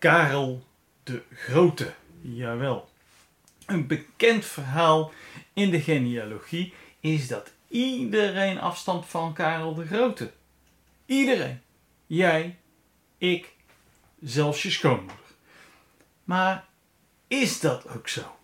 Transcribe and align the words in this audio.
Karel 0.00 0.62
de 1.04 1.22
Grote. 1.46 1.92
Jawel. 2.24 2.82
Een 3.70 3.86
bekend 3.86 4.44
verhaal 4.44 5.12
in 5.52 5.70
de 5.70 5.80
genealogie 5.80 6.74
is 7.00 7.28
dat 7.28 7.52
iedereen 7.68 8.60
afstamt 8.60 9.06
van 9.06 9.32
Karel 9.32 9.74
de 9.74 9.86
Grote. 9.86 10.30
Iedereen. 11.06 11.60
Jij, 12.06 12.58
ik, 13.18 13.52
zelfs 14.20 14.62
je 14.62 14.70
schoonmoeder. 14.70 15.16
Maar 16.24 16.64
is 17.28 17.60
dat 17.60 17.88
ook 17.88 18.08
zo? 18.08 18.36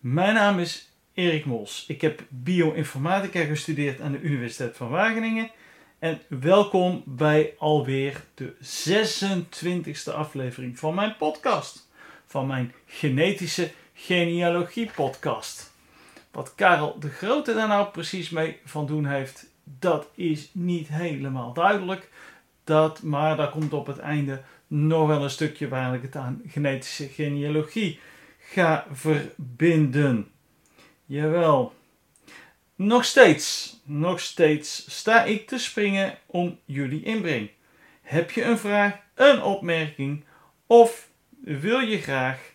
Mijn 0.00 0.34
naam 0.34 0.58
is 0.58 0.90
Erik 1.14 1.44
Mols. 1.44 1.84
Ik 1.88 2.00
heb 2.00 2.24
bioinformatica 2.28 3.44
gestudeerd 3.44 4.00
aan 4.00 4.12
de 4.12 4.20
Universiteit 4.20 4.76
van 4.76 4.88
Wageningen 4.88 5.50
en 5.98 6.20
welkom 6.28 7.02
bij 7.06 7.54
alweer 7.58 8.24
de 8.34 8.54
26e 8.90 10.14
aflevering 10.14 10.78
van 10.78 10.94
mijn 10.94 11.16
podcast. 11.16 11.90
Van 12.26 12.46
mijn 12.46 12.72
genetische 12.86 13.70
genealogie 14.04 14.90
podcast. 14.94 15.72
Wat 16.30 16.54
Karel 16.54 16.98
de 16.98 17.08
Grote 17.08 17.54
daar 17.54 17.68
nou 17.68 17.86
precies 17.86 18.30
mee 18.30 18.58
van 18.64 18.86
doen 18.86 19.06
heeft, 19.06 19.46
dat 19.64 20.08
is 20.14 20.50
niet 20.52 20.88
helemaal 20.88 21.52
duidelijk. 21.52 22.10
Dat, 22.64 23.02
maar 23.02 23.36
daar 23.36 23.50
komt 23.50 23.72
op 23.72 23.86
het 23.86 23.98
einde 23.98 24.42
nog 24.66 25.06
wel 25.06 25.22
een 25.22 25.30
stukje 25.30 25.68
waar 25.68 25.94
ik 25.94 26.02
het 26.02 26.16
aan 26.16 26.42
genetische 26.46 27.08
genealogie 27.08 28.00
ga 28.38 28.86
verbinden. 28.92 30.30
Jawel. 31.04 31.74
Nog 32.74 33.04
steeds, 33.04 33.76
nog 33.84 34.20
steeds 34.20 34.98
sta 34.98 35.24
ik 35.24 35.48
te 35.48 35.58
springen 35.58 36.18
om 36.26 36.58
jullie 36.64 37.02
inbreng. 37.02 37.50
Heb 38.02 38.30
je 38.30 38.44
een 38.44 38.58
vraag, 38.58 38.94
een 39.14 39.42
opmerking 39.42 40.24
of 40.66 41.08
wil 41.40 41.78
je 41.78 41.98
graag 41.98 42.51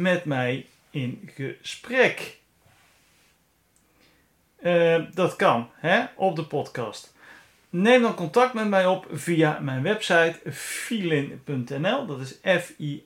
met 0.00 0.24
mij 0.24 0.66
in 0.90 1.30
gesprek? 1.34 2.38
Uh, 4.62 5.04
dat 5.14 5.36
kan 5.36 5.70
hè, 5.74 6.04
op 6.16 6.36
de 6.36 6.44
podcast. 6.44 7.14
Neem 7.70 8.02
dan 8.02 8.14
contact 8.14 8.54
met 8.54 8.68
mij 8.68 8.86
op 8.86 9.06
via 9.10 9.58
mijn 9.58 9.82
website 9.82 10.40
filin.nl. 10.52 12.06
Dat 12.06 12.20
is 12.20 12.38
F-I-L-I-N.nl 12.42 13.02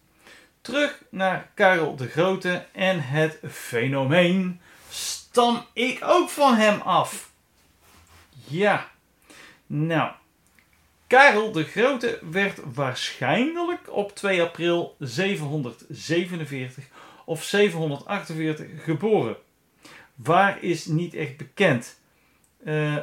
terug 0.60 1.02
naar 1.10 1.50
Karel 1.54 1.96
de 1.96 2.08
Grote 2.08 2.66
en 2.72 3.00
het 3.00 3.38
fenomeen. 3.50 4.60
Stam 4.90 5.64
ik 5.72 5.98
ook 6.02 6.28
van 6.28 6.54
hem 6.54 6.80
af? 6.80 7.30
Ja, 8.46 8.88
nou. 9.66 10.12
Karel 11.06 11.52
de 11.52 11.64
Grote 11.64 12.18
werd 12.30 12.60
waarschijnlijk 12.74 13.94
op 13.94 14.14
2 14.14 14.42
april 14.42 14.96
747 14.98 16.84
of 17.24 17.44
748 17.44 18.84
geboren. 18.84 19.36
Waar 20.14 20.62
is 20.62 20.86
niet 20.86 21.14
echt 21.14 21.36
bekend? 21.36 22.00
Uh, 22.64 22.94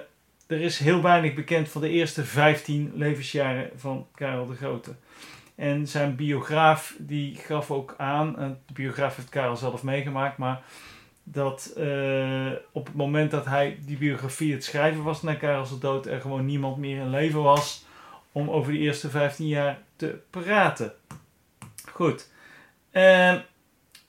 er 0.47 0.61
is 0.61 0.79
heel 0.79 1.01
weinig 1.01 1.33
bekend 1.33 1.69
van 1.69 1.81
de 1.81 1.89
eerste 1.89 2.25
15 2.25 2.91
levensjaren 2.95 3.71
van 3.75 4.07
Karel 4.15 4.45
de 4.45 4.55
Grote. 4.55 4.95
En 5.55 5.87
zijn 5.87 6.15
biograaf 6.15 6.95
die 6.97 7.35
gaf 7.35 7.71
ook 7.71 7.93
aan, 7.97 8.33
de 8.65 8.73
biograaf 8.73 9.15
heeft 9.15 9.29
Karel 9.29 9.55
zelf 9.55 9.83
meegemaakt, 9.83 10.37
maar 10.37 10.61
dat 11.23 11.73
uh, 11.77 12.51
op 12.71 12.85
het 12.85 12.95
moment 12.95 13.31
dat 13.31 13.45
hij 13.45 13.79
die 13.85 13.97
biografie 13.97 14.53
het 14.53 14.63
schrijven 14.63 15.03
was 15.03 15.21
na 15.21 15.33
Karel's 15.33 15.79
dood, 15.79 16.05
er 16.05 16.21
gewoon 16.21 16.45
niemand 16.45 16.77
meer 16.77 16.97
in 16.97 17.09
leven 17.09 17.43
was 17.43 17.85
om 18.31 18.49
over 18.49 18.71
die 18.71 18.81
eerste 18.81 19.09
15 19.09 19.47
jaar 19.47 19.77
te 19.95 20.19
praten. 20.29 20.93
Goed. 21.91 22.29
Uh, 22.91 23.35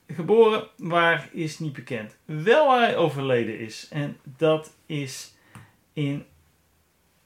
Geboren 0.09 0.69
waar 0.77 1.29
is 1.33 1.59
niet 1.59 1.73
bekend. 1.73 2.17
Wel 2.25 2.67
waar 2.67 2.81
hij 2.81 2.97
overleden 2.97 3.59
is. 3.59 3.89
En 3.91 4.17
dat 4.23 4.73
is 4.87 5.35
in 5.93 6.27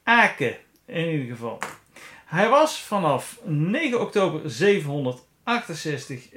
Aken 0.02 0.56
in 0.84 1.10
ieder 1.10 1.26
geval. 1.26 1.58
Hij 2.31 2.49
was 2.49 2.81
vanaf 2.81 3.41
9 3.45 4.01
oktober 4.01 4.51
768 4.51 6.29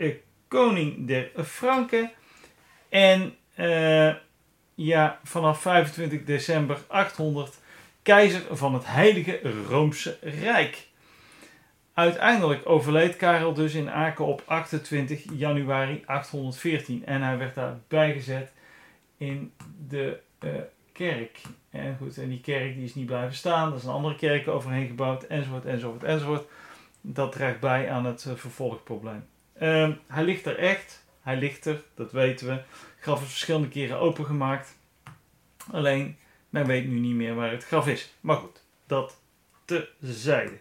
koning 0.47 1.07
der 1.07 1.31
Franken. 1.43 2.11
En 2.89 3.35
uh, 3.59 4.13
ja, 4.75 5.19
vanaf 5.23 5.61
25 5.61 6.23
december 6.23 6.77
800 6.87 7.57
keizer 8.01 8.41
van 8.51 8.73
het 8.73 8.85
Heilige 8.85 9.39
Roomse 9.67 10.17
Rijk. 10.21 10.87
Uiteindelijk 11.93 12.69
overleed 12.69 13.15
Karel 13.15 13.53
dus 13.53 13.73
in 13.73 13.91
Aken 13.91 14.25
op 14.25 14.43
28 14.45 15.23
januari 15.33 16.03
814 16.05 17.05
en 17.05 17.21
hij 17.21 17.37
werd 17.37 17.55
daar 17.55 17.79
bijgezet 17.87 18.51
in 19.17 19.53
de 19.87 20.19
uh, 20.43 20.51
kerk. 20.91 21.41
En 21.73 21.97
goed, 21.97 22.17
en 22.17 22.29
die 22.29 22.41
kerk 22.41 22.75
die 22.75 22.83
is 22.83 22.95
niet 22.95 23.05
blijven 23.05 23.35
staan, 23.35 23.73
er 23.73 23.83
een 23.83 23.89
andere 23.89 24.15
kerk 24.15 24.47
overheen 24.47 24.87
gebouwd, 24.87 25.23
enzovoort, 25.23 25.65
enzovoort, 25.65 26.03
enzovoort. 26.03 26.47
Dat 27.01 27.31
draagt 27.31 27.59
bij 27.59 27.91
aan 27.91 28.05
het 28.05 28.25
uh, 28.27 28.33
vervolgprobleem. 28.35 29.25
Uh, 29.61 29.89
hij 30.07 30.23
ligt 30.23 30.45
er 30.45 30.57
echt, 30.57 31.05
hij 31.21 31.37
ligt 31.37 31.65
er, 31.65 31.81
dat 31.95 32.11
weten 32.11 32.47
we. 32.47 32.61
Graf 32.99 33.21
is 33.21 33.29
verschillende 33.29 33.67
keren 33.67 33.99
opengemaakt. 33.99 34.77
Alleen, 35.71 36.17
men 36.49 36.65
weet 36.65 36.87
nu 36.87 36.99
niet 36.99 37.15
meer 37.15 37.35
waar 37.35 37.51
het 37.51 37.65
graf 37.65 37.87
is. 37.87 38.13
Maar 38.21 38.37
goed, 38.37 38.63
dat 38.87 39.17
tezijde. 39.65 40.57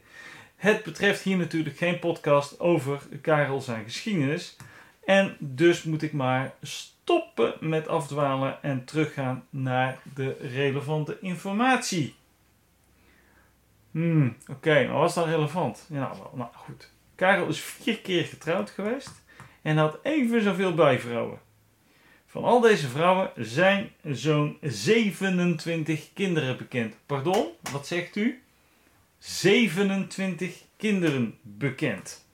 Het 0.56 0.82
betreft 0.82 1.22
hier 1.22 1.36
natuurlijk 1.36 1.76
geen 1.76 1.98
podcast 1.98 2.60
over 2.60 3.00
Karel 3.20 3.60
zijn 3.60 3.84
geschiedenis. 3.84 4.56
En 5.04 5.36
dus 5.38 5.82
moet 5.82 6.02
ik 6.02 6.12
maar 6.12 6.54
met 7.60 7.88
afdwalen 7.88 8.62
en 8.62 8.84
teruggaan 8.84 9.44
naar 9.50 9.98
de 10.14 10.36
relevante 10.40 11.18
informatie. 11.20 12.14
Hmm, 13.90 14.36
oké, 14.50 14.86
maar 14.86 14.98
was 14.98 15.14
dat 15.14 15.26
relevant? 15.26 15.86
Ja, 15.88 15.98
nou, 15.98 16.36
nou 16.36 16.50
goed. 16.54 16.90
Karel 17.14 17.48
is 17.48 17.60
vier 17.60 17.98
keer 17.98 18.24
getrouwd 18.24 18.70
geweest 18.70 19.22
en 19.62 19.76
had 19.76 19.98
even 20.02 20.42
zoveel 20.42 20.74
bijvrouwen. 20.74 21.38
Van 22.26 22.44
al 22.44 22.60
deze 22.60 22.88
vrouwen 22.88 23.30
zijn 23.36 23.92
zo'n 24.02 24.58
27 24.60 26.12
kinderen 26.12 26.56
bekend. 26.56 26.96
Pardon, 27.06 27.46
wat 27.70 27.86
zegt 27.86 28.16
u? 28.16 28.42
27 29.18 30.62
kinderen 30.76 31.38
bekend. 31.42 32.26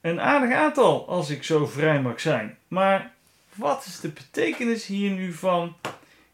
Een 0.00 0.20
aardig 0.20 0.56
aantal, 0.56 1.08
als 1.08 1.30
ik 1.30 1.42
zo 1.42 1.66
vrij 1.66 2.02
mag 2.02 2.20
zijn. 2.20 2.58
Maar 2.68 3.14
wat 3.56 3.84
is 3.86 4.00
de 4.00 4.08
betekenis 4.08 4.86
hier 4.86 5.10
nu 5.10 5.32
van? 5.32 5.76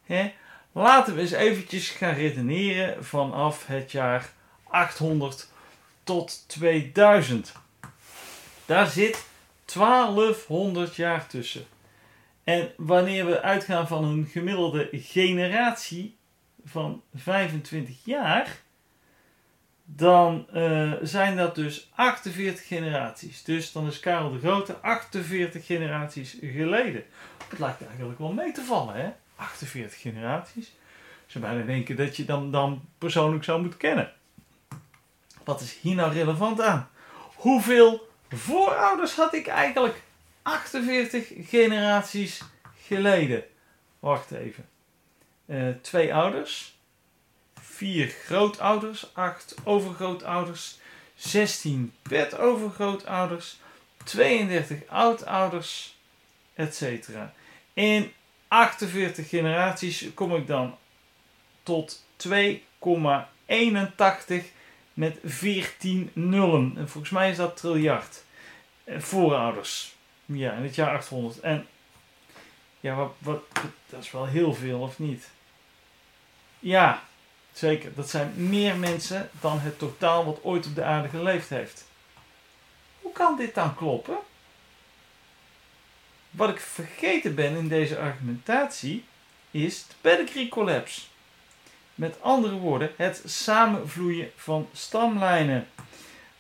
Hè? 0.02 0.32
Laten 0.72 1.14
we 1.14 1.20
eens 1.20 1.30
eventjes 1.30 1.88
gaan 1.88 2.14
redeneren 2.14 3.04
vanaf 3.04 3.66
het 3.66 3.92
jaar 3.92 4.32
800 4.64 5.48
tot 6.04 6.44
2000. 6.46 7.52
Daar 8.66 8.86
zit 8.86 9.24
1200 9.64 10.96
jaar 10.96 11.26
tussen. 11.26 11.66
En 12.44 12.72
wanneer 12.76 13.26
we 13.26 13.42
uitgaan 13.42 13.88
van 13.88 14.04
een 14.04 14.28
gemiddelde 14.32 14.88
generatie 14.92 16.16
van 16.64 17.02
25 17.14 17.96
jaar, 18.04 18.60
dan 19.84 20.46
uh, 20.55 20.93
zijn 21.02 21.37
dat 21.37 21.55
dus 21.55 21.90
48 21.94 22.67
generaties. 22.67 23.43
Dus 23.43 23.73
dan 23.73 23.87
is 23.87 24.00
Karel 24.00 24.32
de 24.32 24.38
Grote 24.38 24.76
48 24.81 25.67
generaties 25.67 26.37
geleden. 26.40 27.05
Het 27.49 27.58
lijkt 27.58 27.87
eigenlijk 27.87 28.19
wel 28.19 28.32
mee 28.32 28.52
te 28.52 28.62
vallen, 28.62 28.94
hè? 28.94 29.11
48 29.37 30.00
generaties. 30.00 30.73
Ze 31.26 31.38
bijna 31.38 31.64
denken 31.64 31.96
dat 31.96 32.17
je 32.17 32.25
dan, 32.25 32.50
dan 32.50 32.82
persoonlijk 32.99 33.44
zou 33.44 33.61
moeten 33.61 33.79
kennen. 33.79 34.12
Wat 35.44 35.61
is 35.61 35.79
hier 35.81 35.94
nou 35.94 36.12
relevant 36.12 36.61
aan? 36.61 36.88
Hoeveel 37.35 38.08
voorouders 38.28 39.14
had 39.14 39.35
ik 39.35 39.46
eigenlijk 39.46 40.02
48 40.43 41.32
generaties 41.49 42.43
geleden? 42.87 43.44
Wacht 43.99 44.31
even. 44.31 44.69
Uh, 45.46 45.69
twee 45.81 46.14
ouders, 46.14 46.78
4 47.72 48.08
grootouders, 48.08 49.10
8 49.14 49.54
overgrootouders, 49.64 50.78
16 51.14 51.92
pet-overgrootouders, 52.02 53.60
32 54.04 54.86
oudouders, 54.86 55.96
etc. 56.54 57.08
In 57.72 58.12
48 58.48 59.28
generaties 59.28 60.06
kom 60.14 60.34
ik 60.34 60.46
dan 60.46 60.76
tot 61.62 62.04
2,81 62.28 62.28
met 64.94 65.18
14 65.25 66.10
nullen. 66.12 66.72
En 66.76 66.88
volgens 66.88 67.12
mij 67.12 67.30
is 67.30 67.36
dat 67.36 67.56
triljard. 67.56 68.22
Eh, 68.84 69.00
voorouders. 69.00 69.94
Ja, 70.25 70.52
in 70.52 70.62
het 70.62 70.75
jaar 70.75 70.96
800. 70.96 71.40
En 71.40 71.66
ja, 72.80 72.96
wat, 72.96 73.12
wat, 73.18 73.42
dat 73.86 74.02
is 74.02 74.10
wel 74.10 74.26
heel 74.26 74.54
veel, 74.54 74.80
of 74.80 74.98
niet? 74.98 75.30
Ja, 76.58 77.02
zeker. 77.52 77.94
Dat 77.94 78.10
zijn 78.10 78.32
meer 78.37 78.76
mensen 78.76 79.31
dan 79.40 79.60
het 79.60 79.78
totaal 79.78 80.25
wat 80.25 80.38
ooit 80.43 80.66
op 80.66 80.75
de 80.75 80.84
aarde 80.84 81.08
geleefd 81.08 81.49
heeft. 81.49 81.84
Hoe 83.00 83.12
kan 83.12 83.37
dit 83.37 83.54
dan 83.54 83.75
kloppen? 83.75 84.16
Wat 86.31 86.49
ik 86.49 86.60
vergeten 86.60 87.34
ben 87.34 87.56
in 87.56 87.69
deze 87.69 87.99
argumentatie 87.99 89.04
is 89.50 89.87
de 89.87 89.94
pedigree 90.00 90.49
collapse. 90.49 91.00
Met 91.94 92.16
andere 92.20 92.54
woorden, 92.54 92.90
het 92.96 93.22
samenvloeien 93.25 94.31
van 94.37 94.69
stamlijnen. 94.72 95.69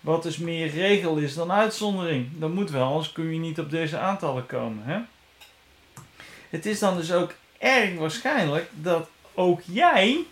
Wat 0.00 0.22
dus 0.22 0.36
meer 0.36 0.70
regel 0.70 1.16
is 1.16 1.34
dan 1.34 1.52
uitzondering. 1.52 2.28
Dat 2.32 2.50
moet 2.50 2.70
wel, 2.70 2.86
anders 2.86 3.12
kun 3.12 3.32
je 3.32 3.38
niet 3.38 3.58
op 3.58 3.70
deze 3.70 3.98
aantallen 3.98 4.46
komen. 4.46 4.84
Hè? 4.84 5.00
Het 6.50 6.66
is 6.66 6.78
dan 6.78 6.96
dus 6.96 7.12
ook 7.12 7.34
erg 7.58 7.94
waarschijnlijk 7.94 8.70
dat 8.72 9.08
ook 9.34 9.60
jij 9.64 10.24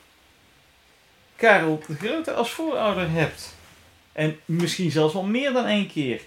Karel 1.41 1.83
de 1.87 1.95
Grote 1.95 2.33
als 2.33 2.51
voorouder 2.51 3.11
hebt. 3.11 3.55
En 4.13 4.41
misschien 4.45 4.91
zelfs 4.91 5.15
wel 5.15 5.25
meer 5.25 5.53
dan 5.53 5.67
één 5.67 5.89
keer. 5.89 6.21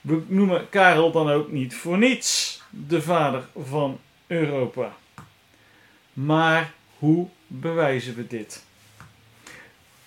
We 0.00 0.22
noemen 0.26 0.68
Karel 0.68 1.12
dan 1.12 1.30
ook 1.30 1.50
niet 1.50 1.74
voor 1.74 1.98
niets 1.98 2.60
de 2.70 3.02
vader 3.02 3.44
van 3.66 4.00
Europa. 4.26 4.96
Maar 6.12 6.72
hoe 6.98 7.28
bewijzen 7.46 8.14
we 8.14 8.26
dit? 8.26 8.64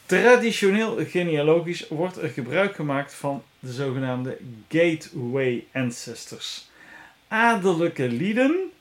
Traditioneel 0.05 1.05
genealogisch 1.05 1.87
wordt 1.87 2.17
er 2.17 2.29
gebruik 2.29 2.75
gemaakt 2.75 3.13
van 3.13 3.43
de 3.59 3.73
zogenaamde 3.73 4.37
gateway 4.69 5.65
ancestors. 5.73 6.69
Adellijke 7.27 8.07
lieden 8.07 8.71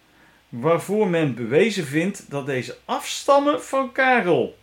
waarvoor 0.49 1.09
men 1.09 1.35
bewezen 1.35 1.85
vindt 1.85 2.31
dat 2.31 2.47
deze 2.47 2.77
afstammen 2.85 3.63
van 3.63 3.93
Karel. 3.93 4.63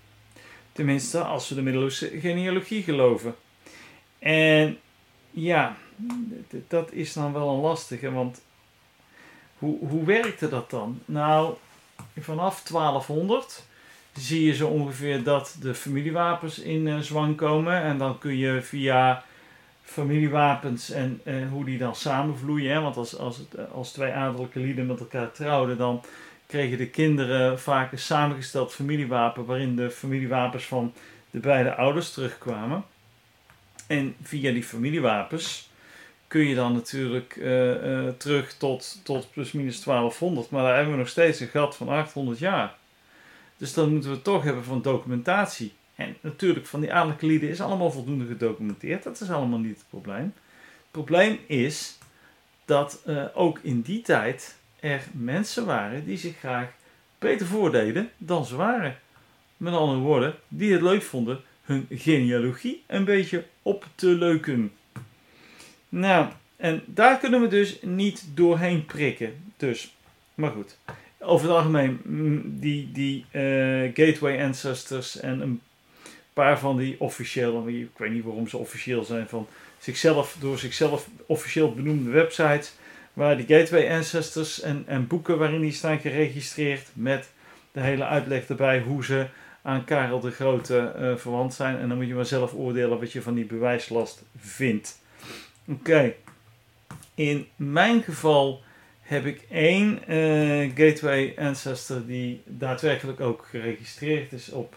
Tenminste, 0.71 1.23
als 1.23 1.49
we 1.49 1.55
de 1.55 1.61
middeleeuwse 1.61 2.19
genealogie 2.19 2.83
geloven. 2.83 3.35
En 4.19 4.77
ja, 5.31 5.77
dat 6.67 6.91
is 6.91 7.13
dan 7.13 7.33
wel 7.33 7.49
een 7.49 7.61
lastige, 7.61 8.11
want 8.11 8.41
hoe, 9.57 9.87
hoe 9.87 10.05
werkte 10.05 10.49
dat 10.49 10.69
dan? 10.69 10.99
Nou, 11.05 11.53
vanaf 12.19 12.63
1200 12.63 13.63
zie 14.13 14.45
je 14.45 14.53
zo 14.53 14.67
ongeveer 14.67 15.23
dat 15.23 15.55
de 15.61 15.75
familiewapens 15.75 16.59
in 16.59 16.87
uh, 16.87 16.99
zwang 16.99 17.35
komen. 17.35 17.81
En 17.81 17.97
dan 17.97 18.17
kun 18.17 18.37
je 18.37 18.61
via 18.61 19.23
familiewapens 19.83 20.89
en 20.89 21.21
uh, 21.23 21.49
hoe 21.49 21.65
die 21.65 21.77
dan 21.77 21.95
samenvloeien. 21.95 22.73
Hè? 22.73 22.81
Want 22.81 22.97
als, 22.97 23.17
als, 23.17 23.41
als 23.71 23.91
twee 23.91 24.11
adellijke 24.11 24.59
lieden 24.59 24.85
met 24.85 24.99
elkaar 24.99 25.31
trouwden, 25.31 25.77
dan 25.77 26.01
kregen 26.51 26.77
de 26.77 26.89
kinderen 26.89 27.59
vaak 27.59 27.91
een 27.91 27.99
samengesteld 27.99 28.73
familiewapen 28.73 29.45
waarin 29.45 29.75
de 29.75 29.91
familiewapens 29.91 30.65
van 30.65 30.93
de 31.29 31.39
beide 31.39 31.75
ouders 31.75 32.11
terugkwamen. 32.11 32.83
En 33.87 34.15
via 34.21 34.51
die 34.51 34.63
familiewapens 34.63 35.69
kun 36.27 36.47
je 36.47 36.55
dan 36.55 36.73
natuurlijk 36.73 37.35
uh, 37.35 37.83
uh, 37.83 38.09
terug 38.17 38.53
tot, 38.53 38.99
tot 39.03 39.31
plus 39.31 39.51
minus 39.51 39.83
1200. 39.83 40.49
Maar 40.49 40.63
daar 40.63 40.75
hebben 40.75 40.93
we 40.93 40.99
nog 40.99 41.09
steeds 41.09 41.39
een 41.39 41.47
gat 41.47 41.75
van 41.75 41.89
800 41.89 42.39
jaar. 42.39 42.75
Dus 43.57 43.73
dan 43.73 43.91
moeten 43.91 44.11
we 44.11 44.21
toch 44.21 44.43
hebben 44.43 44.63
van 44.63 44.81
documentatie. 44.81 45.73
En 45.95 46.17
natuurlijk, 46.21 46.65
van 46.65 46.79
die 46.79 46.93
adellijke 46.93 47.25
lieden 47.25 47.49
is 47.49 47.61
allemaal 47.61 47.91
voldoende 47.91 48.25
gedocumenteerd. 48.25 49.03
Dat 49.03 49.21
is 49.21 49.29
allemaal 49.29 49.59
niet 49.59 49.77
het 49.77 49.89
probleem. 49.89 50.33
Het 50.77 50.91
probleem 50.91 51.39
is 51.47 51.97
dat 52.65 53.01
uh, 53.05 53.25
ook 53.33 53.59
in 53.63 53.81
die 53.81 54.01
tijd 54.01 54.59
er 54.81 55.01
mensen 55.11 55.65
waren 55.65 56.05
die 56.05 56.17
zich 56.17 56.37
graag 56.37 56.69
beter 57.19 57.45
voordeden 57.45 58.09
dan 58.17 58.45
ze 58.45 58.55
waren. 58.55 58.97
Met 59.57 59.73
andere 59.73 59.99
woorden, 59.99 60.35
die 60.47 60.71
het 60.71 60.81
leuk 60.81 61.01
vonden 61.01 61.41
hun 61.61 61.87
genealogie 61.89 62.83
een 62.87 63.05
beetje 63.05 63.45
op 63.61 63.87
te 63.95 64.07
leuken. 64.07 64.71
Nou, 65.89 66.27
en 66.55 66.83
daar 66.85 67.17
kunnen 67.17 67.41
we 67.41 67.47
dus 67.47 67.77
niet 67.81 68.25
doorheen 68.33 68.85
prikken. 68.85 69.33
Dus, 69.57 69.95
maar 70.33 70.51
goed. 70.51 70.77
Over 71.17 71.47
het 71.47 71.55
algemeen, 71.55 71.99
mm, 72.03 72.59
die, 72.59 72.91
die 72.91 73.25
uh, 73.31 73.91
Gateway 73.93 74.43
Ancestors 74.43 75.19
en 75.19 75.41
een 75.41 75.61
paar 76.33 76.59
van 76.59 76.77
die 76.77 76.95
officiële, 76.99 77.79
ik 77.79 77.97
weet 77.97 78.11
niet 78.11 78.23
waarom 78.23 78.47
ze 78.47 78.57
officieel 78.57 79.03
zijn, 79.03 79.27
van 79.27 79.47
zichzelf, 79.79 80.37
door 80.39 80.57
zichzelf 80.57 81.07
officieel 81.25 81.73
benoemde 81.73 82.09
websites, 82.09 82.73
waar 83.13 83.37
die 83.37 83.57
Gateway 83.57 83.91
Ancestors 83.91 84.61
en, 84.61 84.83
en 84.87 85.07
boeken 85.07 85.37
waarin 85.37 85.61
die 85.61 85.71
staan 85.71 85.99
geregistreerd 85.99 86.87
met 86.93 87.29
de 87.71 87.79
hele 87.79 88.05
uitleg 88.05 88.47
erbij 88.47 88.81
hoe 88.81 89.05
ze 89.05 89.25
aan 89.61 89.83
Karel 89.83 90.19
de 90.19 90.31
Grote 90.31 90.93
uh, 90.99 91.15
verwant 91.15 91.53
zijn. 91.53 91.79
En 91.79 91.87
dan 91.87 91.97
moet 91.97 92.07
je 92.07 92.13
maar 92.13 92.25
zelf 92.25 92.53
oordelen 92.53 92.99
wat 92.99 93.11
je 93.11 93.21
van 93.21 93.33
die 93.33 93.45
bewijslast 93.45 94.23
vindt. 94.37 94.99
Oké. 95.67 96.13
In 97.15 97.47
mijn 97.55 98.03
geval 98.03 98.61
heb 99.01 99.25
ik 99.25 99.45
één 99.49 99.99
uh, 100.07 100.71
Gateway 100.75 101.33
Ancestor 101.37 102.05
die 102.05 102.41
daadwerkelijk 102.45 103.19
ook 103.19 103.47
geregistreerd 103.49 104.31
is 104.31 104.51
op 104.51 104.75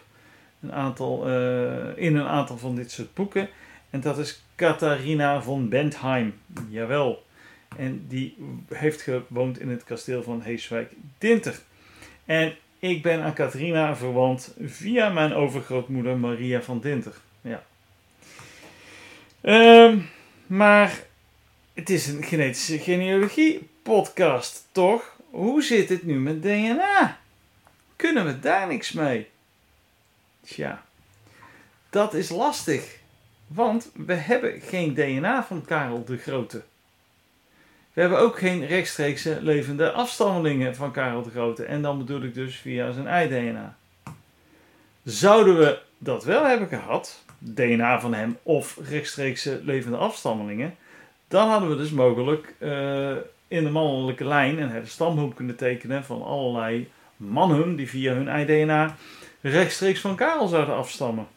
een 0.61 0.73
aantal, 0.73 1.29
uh, 1.29 1.97
in 1.97 2.15
een 2.15 2.27
aantal 2.27 2.57
van 2.57 2.75
dit 2.75 2.91
soort 2.91 3.13
boeken. 3.13 3.49
En 3.89 4.01
dat 4.01 4.17
is 4.17 4.43
Catharina 4.55 5.41
von 5.41 5.69
Bentheim. 5.69 6.33
Jawel. 6.69 7.23
En 7.77 8.05
die 8.07 8.37
heeft 8.73 9.01
gewoond 9.01 9.59
in 9.59 9.69
het 9.69 9.83
kasteel 9.83 10.23
van 10.23 10.41
Heeswijk-Dinter. 10.41 11.59
En 12.25 12.55
ik 12.79 13.01
ben 13.01 13.21
aan 13.21 13.33
Catharina 13.33 13.95
verwant 13.95 14.55
via 14.59 15.09
mijn 15.09 15.33
overgrootmoeder 15.33 16.17
Maria 16.17 16.61
van 16.61 16.79
Dinter. 16.79 17.13
Ja. 17.41 17.63
Um, 19.41 20.09
maar 20.47 21.03
het 21.73 21.89
is 21.89 22.07
een 22.07 22.23
genetische 22.23 22.79
genealogie 22.79 23.69
podcast, 23.81 24.67
toch? 24.71 25.15
Hoe 25.29 25.63
zit 25.63 25.89
het 25.89 26.03
nu 26.03 26.19
met 26.19 26.41
DNA? 26.41 27.19
Kunnen 27.95 28.25
we 28.25 28.39
daar 28.39 28.67
niks 28.67 28.91
mee? 28.91 29.27
Tja, 30.45 30.85
dat 31.89 32.13
is 32.13 32.29
lastig. 32.29 32.97
Want 33.47 33.91
we 33.93 34.13
hebben 34.13 34.61
geen 34.61 34.93
DNA 34.93 35.43
van 35.43 35.65
Karel 35.65 36.05
de 36.05 36.17
Grote. 36.17 36.63
We 37.95 38.01
hebben 38.01 38.19
ook 38.19 38.37
geen 38.37 38.65
rechtstreekse 38.65 39.37
levende 39.41 39.91
afstammelingen 39.91 40.75
van 40.75 40.91
Karel 40.91 41.21
de 41.21 41.29
Grote. 41.29 41.63
En 41.63 41.81
dan 41.81 41.97
bedoel 41.97 42.21
ik 42.21 42.33
dus 42.33 42.55
via 42.55 42.91
zijn 42.91 43.07
ei-DNA. 43.07 43.75
Zouden 45.03 45.57
we 45.57 45.79
dat 45.97 46.23
wel 46.23 46.45
hebben 46.45 46.67
gehad, 46.67 47.23
DNA 47.37 47.99
van 47.99 48.13
hem 48.13 48.37
of 48.43 48.77
rechtstreekse 48.89 49.59
levende 49.63 49.97
afstammelingen, 49.97 50.75
dan 51.27 51.49
hadden 51.49 51.69
we 51.69 51.75
dus 51.75 51.91
mogelijk 51.91 52.55
uh, 52.59 53.11
in 53.47 53.63
de 53.63 53.69
mannelijke 53.69 54.25
lijn 54.25 54.61
een 54.61 54.87
stamboom 54.87 55.33
kunnen 55.33 55.55
tekenen 55.55 56.03
van 56.03 56.23
allerlei 56.23 56.89
mannen 57.17 57.75
die 57.75 57.89
via 57.89 58.13
hun 58.13 58.27
ei-DNA 58.27 58.95
rechtstreeks 59.41 59.99
van 59.99 60.15
Karel 60.15 60.47
zouden 60.47 60.75
afstammen. 60.75 61.27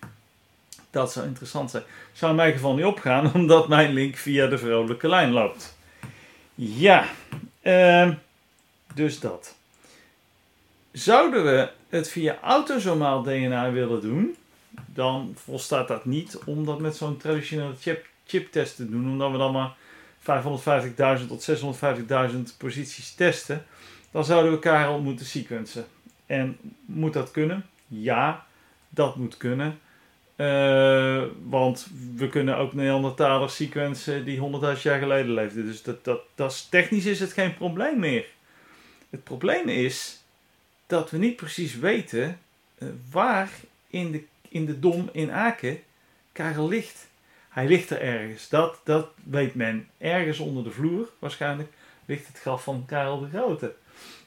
Dat 0.90 1.12
zou 1.12 1.26
interessant 1.26 1.70
zijn. 1.70 1.82
Zou 2.12 2.30
in 2.30 2.36
mijn 2.36 2.52
geval 2.52 2.74
niet 2.74 2.84
opgaan, 2.84 3.32
omdat 3.34 3.68
mijn 3.68 3.92
link 3.92 4.16
via 4.16 4.46
de 4.46 4.58
vrolijke 4.58 5.08
lijn 5.08 5.30
loopt. 5.30 5.76
Ja, 6.60 7.06
uh, 7.62 8.10
dus 8.94 9.20
dat. 9.20 9.56
Zouden 10.92 11.44
we 11.44 11.70
het 11.88 12.08
via 12.08 12.38
autosomaal 12.42 13.22
DNA 13.22 13.72
willen 13.72 14.00
doen, 14.00 14.36
dan 14.86 15.32
volstaat 15.36 15.88
dat 15.88 16.04
niet 16.04 16.38
om 16.44 16.64
dat 16.64 16.78
met 16.78 16.96
zo'n 16.96 17.16
traditionele 17.16 17.74
chip, 17.80 18.06
chiptest 18.26 18.76
te 18.76 18.90
doen, 18.90 19.10
omdat 19.10 19.30
we 19.30 19.38
dan 19.38 19.52
maar 19.52 19.74
550.000 21.20 21.26
tot 21.28 21.50
650.000 22.30 22.56
posities 22.58 23.14
testen. 23.14 23.64
Dan 24.10 24.24
zouden 24.24 24.52
we 24.52 24.58
Karel 24.58 25.00
moeten 25.00 25.26
sequencen. 25.26 25.86
En 26.26 26.56
moet 26.86 27.12
dat 27.12 27.30
kunnen? 27.30 27.66
Ja, 27.86 28.46
dat 28.88 29.16
moet 29.16 29.36
kunnen. 29.36 29.78
Uh, 30.36 31.22
want 31.48 31.88
we 32.14 32.28
kunnen 32.28 32.56
ook 32.56 32.72
Neandertalers 32.72 33.56
sequencen 33.56 34.24
die 34.24 34.38
100.000 34.76 34.82
jaar 34.82 34.98
geleden 34.98 35.32
leefden. 35.32 35.66
Dus 35.66 35.82
dat, 35.82 36.04
dat, 36.04 36.20
dat 36.34 36.52
is, 36.52 36.66
technisch 36.70 37.06
is 37.06 37.20
het 37.20 37.32
geen 37.32 37.54
probleem 37.54 37.98
meer. 37.98 38.26
Het 39.10 39.24
probleem 39.24 39.68
is 39.68 40.22
dat 40.86 41.10
we 41.10 41.18
niet 41.18 41.36
precies 41.36 41.78
weten 41.78 42.38
eh, 42.78 42.88
waar 43.10 43.50
in 43.86 44.10
de, 44.10 44.24
in 44.48 44.66
de 44.66 44.78
dom 44.78 45.08
in 45.12 45.32
Aken 45.32 45.80
Karel 46.32 46.68
ligt. 46.68 47.08
Hij 47.48 47.66
ligt 47.66 47.90
er 47.90 48.00
ergens. 48.00 48.48
Dat, 48.48 48.80
dat 48.84 49.08
weet 49.24 49.54
men. 49.54 49.88
Ergens 49.98 50.38
onder 50.38 50.64
de 50.64 50.70
vloer, 50.70 51.08
waarschijnlijk, 51.18 51.72
ligt 52.04 52.26
het 52.26 52.38
graf 52.38 52.62
van 52.62 52.84
Karel 52.86 53.20
de 53.20 53.28
Grote. 53.28 53.74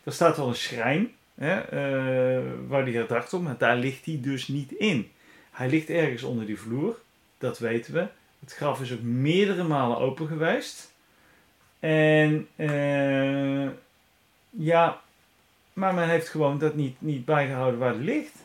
Er 0.04 0.14
staat 0.14 0.38
wel 0.38 0.48
een 0.48 0.56
schrijn 0.56 1.12
hè, 1.36 1.60
eh, 1.60 2.44
waar 2.68 2.84
hij 2.84 2.92
herdacht 2.92 3.34
op, 3.34 3.42
maar 3.42 3.58
daar 3.58 3.78
ligt 3.78 4.06
hij 4.06 4.20
dus 4.22 4.48
niet 4.48 4.72
in. 4.72 5.12
Hij 5.52 5.70
ligt 5.70 5.90
ergens 5.90 6.24
onder 6.24 6.46
die 6.46 6.60
vloer, 6.60 7.00
dat 7.42 7.60
weten 7.60 7.94
we. 7.94 8.08
Het 8.40 8.54
graf 8.54 8.82
is 8.82 8.92
ook 8.92 9.02
meerdere 9.02 9.64
malen 9.64 9.98
open 9.98 10.28
geweest. 10.28 10.92
En 11.80 12.48
eh, 12.56 13.70
ja, 14.50 15.02
maar 15.74 15.94
men 15.94 16.10
heeft 16.10 16.30
gewoon 16.30 16.58
dat 16.58 16.76
niet, 16.76 16.96
niet 17.00 17.26
bijgehouden 17.26 17.80
waar 17.80 17.94
het 17.94 18.04
ligt. 18.04 18.36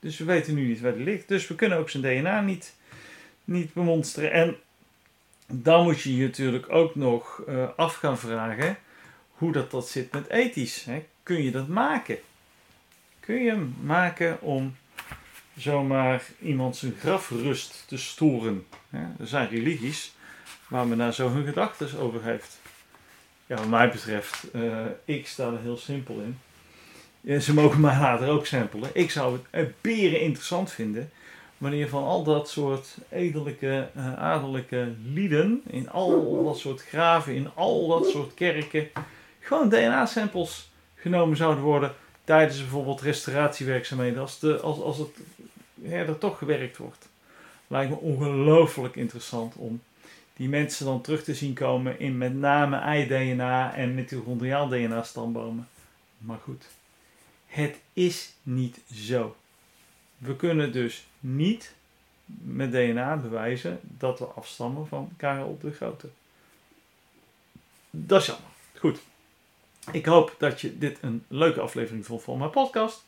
Dus 0.00 0.18
we 0.18 0.24
weten 0.24 0.54
nu 0.54 0.66
niet 0.66 0.80
waar 0.80 0.92
het 0.92 1.00
ligt. 1.00 1.28
Dus 1.28 1.46
we 1.46 1.54
kunnen 1.54 1.78
ook 1.78 1.90
zijn 1.90 2.02
DNA 2.02 2.40
niet, 2.40 2.74
niet 3.44 3.72
bemonsteren. 3.72 4.32
En 4.32 4.56
dan 5.46 5.84
moet 5.84 6.00
je 6.00 6.16
je 6.16 6.26
natuurlijk 6.26 6.72
ook 6.72 6.94
nog 6.94 7.42
uh, 7.48 7.68
af 7.76 7.94
gaan 7.94 8.18
vragen 8.18 8.76
hoe 9.30 9.52
dat, 9.52 9.70
dat 9.70 9.88
zit 9.88 10.12
met 10.12 10.28
ethisch. 10.28 10.84
Hè? 10.84 11.04
Kun 11.22 11.42
je 11.42 11.50
dat 11.50 11.68
maken? 11.68 12.18
Kun 13.20 13.42
je 13.42 13.50
hem 13.50 13.76
maken 13.80 14.40
om 14.40 14.76
zomaar 15.56 16.22
iemand 16.42 16.76
zijn 16.76 16.94
grafrust 16.98 17.84
te 17.88 17.98
storen? 17.98 18.66
Er 18.90 19.26
zijn 19.26 19.48
religies 19.48 20.14
waar 20.68 20.86
men 20.86 20.98
daar 20.98 21.14
zo 21.14 21.30
hun 21.30 21.44
gedachten 21.44 21.98
over 21.98 22.22
heeft. 22.22 22.58
Ja, 23.46 23.56
wat 23.56 23.68
mij 23.68 23.90
betreft, 23.90 24.46
uh, 24.52 24.84
ik 25.04 25.26
sta 25.26 25.46
er 25.46 25.60
heel 25.60 25.76
simpel 25.76 26.14
in. 26.14 26.38
Ja, 27.20 27.38
ze 27.38 27.54
mogen 27.54 27.80
mij 27.80 27.98
later 27.98 28.28
ook 28.28 28.46
samplen. 28.46 28.90
Ik 28.92 29.10
zou 29.10 29.38
het 29.50 29.80
beren 29.80 30.20
interessant 30.20 30.72
vinden 30.72 31.10
wanneer 31.58 31.88
van 31.88 32.04
al 32.04 32.22
dat 32.22 32.48
soort 32.48 32.96
edelijke, 33.08 33.88
uh, 33.96 34.14
adellijke 34.14 34.94
lieden, 35.04 35.62
in 35.66 35.90
al 35.90 36.44
dat 36.44 36.58
soort 36.58 36.82
graven, 36.82 37.34
in 37.34 37.48
al 37.54 37.88
dat 37.88 38.06
soort 38.06 38.34
kerken, 38.34 38.88
gewoon 39.40 39.68
DNA-samples 39.68 40.70
genomen 40.94 41.36
zouden 41.36 41.64
worden 41.64 41.94
tijdens 42.24 42.58
bijvoorbeeld 42.58 43.00
restauratiewerkzaamheden, 43.00 44.20
als, 44.20 44.38
de, 44.38 44.60
als, 44.60 44.80
als 44.80 44.98
het 44.98 45.18
ja, 45.82 45.96
er 45.96 46.18
toch 46.18 46.38
gewerkt 46.38 46.76
wordt. 46.76 47.08
Lijkt 47.66 47.90
me 47.90 47.96
ongelooflijk 47.96 48.96
interessant 48.96 49.54
om 49.54 49.82
die 50.36 50.48
mensen 50.48 50.86
dan 50.86 51.00
terug 51.00 51.24
te 51.24 51.34
zien 51.34 51.54
komen 51.54 52.00
in 52.00 52.18
met 52.18 52.34
name 52.34 52.76
ei-DNA 52.76 53.74
en 53.74 53.94
mitochondriaal 53.94 54.68
DNA-stambomen. 54.68 55.68
Maar 56.18 56.38
goed, 56.42 56.64
het 57.46 57.76
is 57.92 58.32
niet 58.42 58.80
zo. 58.94 59.36
We 60.18 60.36
kunnen 60.36 60.72
dus 60.72 61.06
niet 61.20 61.74
met 62.26 62.72
DNA 62.72 63.16
bewijzen 63.16 63.80
dat 63.82 64.18
we 64.18 64.24
afstammen 64.24 64.88
van 64.88 65.10
Karel 65.16 65.58
de 65.60 65.72
Grote. 65.72 66.08
Dat 67.90 68.20
is 68.20 68.26
jammer. 68.26 68.50
Goed. 68.78 68.98
Ik 69.92 70.06
hoop 70.06 70.34
dat 70.38 70.60
je 70.60 70.78
dit 70.78 70.98
een 71.00 71.24
leuke 71.28 71.60
aflevering 71.60 72.06
vond 72.06 72.22
van 72.22 72.38
mijn 72.38 72.50
podcast. 72.50 73.04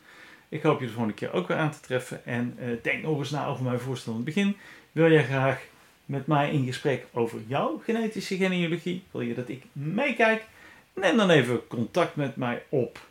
Ik 0.49 0.63
hoop 0.63 0.81
je 0.81 0.87
de 0.87 0.93
volgende 0.93 1.17
keer 1.17 1.33
ook 1.33 1.49
weer 1.49 1.57
aan 1.57 1.71
te 1.71 1.81
treffen. 1.81 2.25
En 2.25 2.57
uh, 2.61 2.83
denk 2.83 3.03
nog 3.03 3.19
eens 3.19 3.31
na 3.31 3.47
over 3.47 3.65
mijn 3.65 3.81
voorstel 3.81 4.13
in 4.13 4.17
het 4.17 4.27
begin. 4.27 4.57
Wil 4.93 5.11
jij 5.11 5.25
graag 5.25 5.63
met 6.05 6.27
mij 6.27 6.53
in 6.53 6.67
gesprek 6.67 7.07
over 7.13 7.41
jouw 7.47 7.81
genetische 7.85 8.37
genealogie? 8.37 9.03
Wil 9.11 9.21
je 9.21 9.35
dat 9.35 9.49
ik 9.49 9.65
meekijk? 9.73 10.47
Neem 10.95 11.17
dan 11.17 11.31
even 11.31 11.67
contact 11.67 12.17
met 12.17 12.37
mij 12.37 12.63
op. 12.69 13.07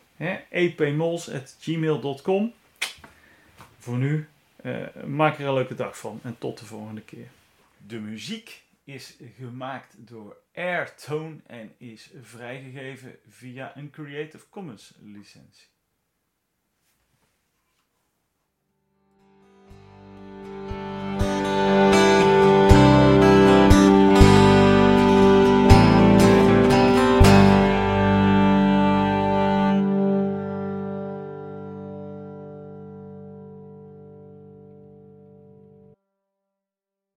epmols.gmail.com 0.50 2.52
Voor 3.78 3.96
nu, 3.96 4.28
uh, 4.62 4.86
maak 5.06 5.38
er 5.38 5.46
een 5.46 5.54
leuke 5.54 5.74
dag 5.74 5.98
van 5.98 6.20
en 6.22 6.36
tot 6.38 6.58
de 6.58 6.64
volgende 6.64 7.00
keer. 7.00 7.26
De 7.86 7.98
muziek 7.98 8.62
is 8.84 9.16
gemaakt 9.36 9.94
door 9.96 10.36
Airtone 10.54 11.36
en 11.46 11.72
is 11.76 12.10
vrijgegeven 12.22 13.16
via 13.28 13.76
een 13.76 13.90
Creative 13.90 14.44
Commons 14.50 14.94
licentie. 15.02 15.66